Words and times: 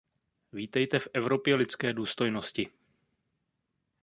Vítejte 0.53 0.99
v 0.99 1.07
Evropě 1.13 1.55
lidské 1.55 1.93
důstojnosti! 1.93 2.67